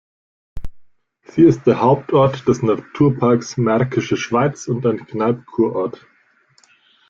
[1.25, 6.07] Sie ist der Hauptort des Naturparks Märkische Schweiz und ein Kneippkurort.